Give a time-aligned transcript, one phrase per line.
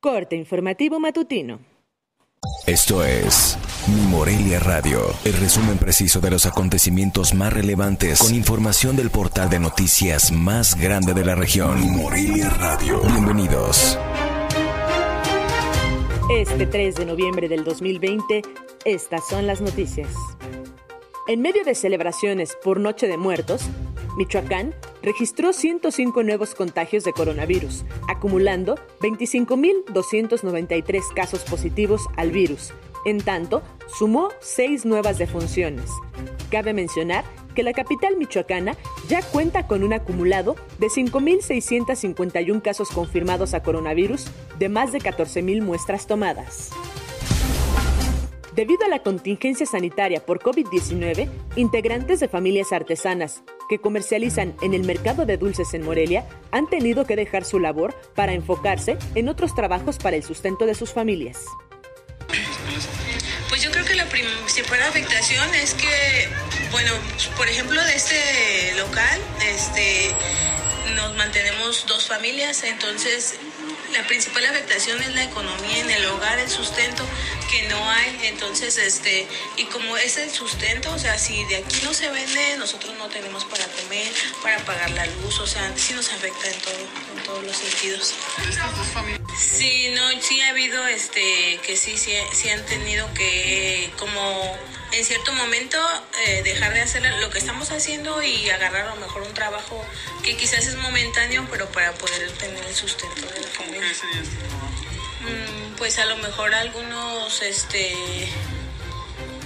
[0.00, 1.58] Corte informativo matutino.
[2.68, 3.58] Esto es
[3.88, 9.50] Mi Morelia Radio, el resumen preciso de los acontecimientos más relevantes con información del portal
[9.50, 11.80] de noticias más grande de la región.
[11.80, 13.00] Mi Morelia Radio.
[13.00, 13.98] Bienvenidos.
[16.32, 18.42] Este 3 de noviembre del 2020,
[18.84, 20.10] estas son las noticias.
[21.26, 23.62] En medio de celebraciones por Noche de Muertos,
[24.16, 32.72] Michoacán registró 105 nuevos contagios de coronavirus, acumulando 25.293 casos positivos al virus.
[33.04, 35.90] En tanto, sumó seis nuevas defunciones.
[36.50, 37.24] Cabe mencionar
[37.54, 38.76] que la capital michoacana
[39.08, 44.26] ya cuenta con un acumulado de 5.651 casos confirmados a coronavirus
[44.58, 46.70] de más de 14.000 muestras tomadas.
[48.54, 54.84] Debido a la contingencia sanitaria por COVID-19, integrantes de familias artesanas que comercializan en el
[54.84, 59.54] mercado de dulces en Morelia han tenido que dejar su labor para enfocarse en otros
[59.54, 61.44] trabajos para el sustento de sus familias.
[63.48, 66.28] Pues yo creo que la principal afectación es que,
[66.70, 66.92] bueno,
[67.36, 69.20] por ejemplo, de este local,
[69.52, 70.10] este,
[70.94, 73.34] nos mantenemos dos familias, entonces
[73.92, 77.04] la principal afectación es la economía en el hogar, el sustento
[77.50, 81.80] que no hay, entonces este y como es el sustento, o sea, si de aquí
[81.84, 85.94] no se vende, nosotros no tenemos para comer, para pagar la luz, o sea, sí
[85.94, 86.80] nos afecta en todo,
[87.16, 88.14] en todos los sentidos.
[89.38, 94.58] Sí, no, sí ha habido este que sí, sí, sí han tenido que como
[94.92, 95.78] en cierto momento
[96.26, 99.84] eh, dejar de hacer lo que estamos haciendo y agarrar a lo mejor un trabajo
[100.22, 103.92] que quizás es momentáneo, pero para poder tener el sustento de la familia.
[105.20, 107.94] Mm, pues a lo mejor algunos, este,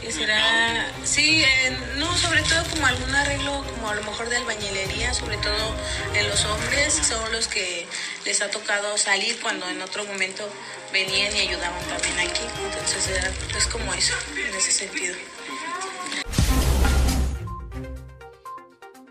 [0.00, 0.92] ¿qué será?
[1.04, 5.38] Sí, eh, no, sobre todo como algún arreglo, como a lo mejor de albañilería, sobre
[5.38, 5.74] todo
[6.14, 7.86] en los hombres, son los que
[8.24, 10.48] les ha tocado salir cuando en otro momento
[10.92, 12.42] venían y ayudaban también aquí.
[12.64, 15.14] Entonces era, es como eso, en ese sentido.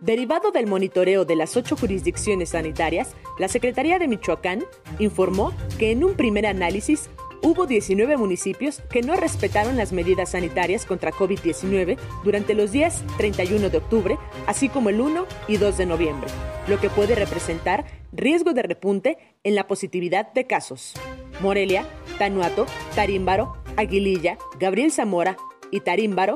[0.00, 4.64] Derivado del monitoreo de las ocho jurisdicciones sanitarias, la Secretaría de Michoacán
[5.00, 7.10] informó que en un primer análisis
[7.46, 13.70] hubo 19 municipios que no respetaron las medidas sanitarias contra COVID-19 durante los días 31
[13.70, 14.18] de octubre,
[14.48, 16.28] así como el 1 y 2 de noviembre,
[16.66, 20.94] lo que puede representar riesgo de repunte en la positividad de casos.
[21.40, 21.86] Morelia,
[22.18, 25.36] Tanuato, Tarímbaro, Aguililla, Gabriel Zamora
[25.70, 26.34] y Tarímbaro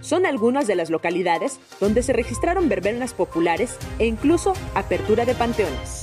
[0.00, 5.97] son algunas de las localidades donde se registraron verbenas populares e incluso apertura de panteones.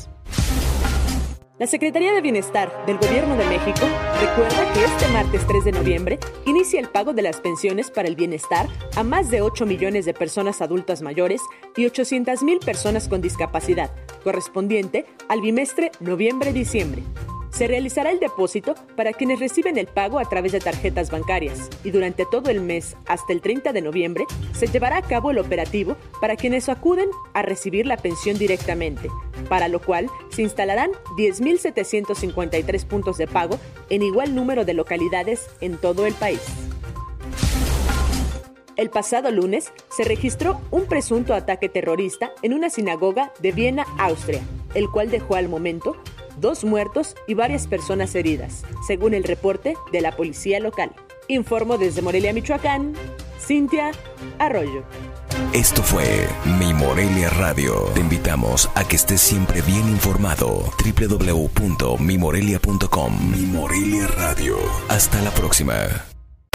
[1.58, 3.88] La Secretaría de Bienestar del Gobierno de México
[4.20, 8.18] recuerda que este martes 3 de noviembre inicia el pago de las pensiones para el
[8.18, 8.68] bienestar
[8.98, 11.42] a más de 8 millones de personas adultas mayores
[11.78, 13.90] y 800 mil personas con discapacidad,
[14.26, 17.04] correspondiente al bimestre noviembre-diciembre.
[17.56, 21.92] Se realizará el depósito para quienes reciben el pago a través de tarjetas bancarias y
[21.92, 25.96] durante todo el mes hasta el 30 de noviembre se llevará a cabo el operativo
[26.20, 29.10] para quienes acuden a recibir la pensión directamente,
[29.48, 33.58] para lo cual se instalarán 10.753 puntos de pago
[33.90, 36.42] en igual número de localidades en todo el país.
[38.76, 44.42] El pasado lunes se registró un presunto ataque terrorista en una sinagoga de Viena, Austria,
[44.74, 45.96] el cual dejó al momento
[46.40, 50.92] dos muertos y varias personas heridas, según el reporte de la policía local.
[51.28, 52.94] Informo desde Morelia, Michoacán,
[53.40, 53.92] Cintia
[54.40, 54.84] Arroyo.
[55.54, 56.28] Esto fue
[56.60, 57.92] Mi Morelia Radio.
[57.94, 60.64] Te invitamos a que estés siempre bien informado.
[60.84, 64.58] www.mimorelia.com Mi Morelia Radio.
[64.90, 66.15] Hasta la próxima.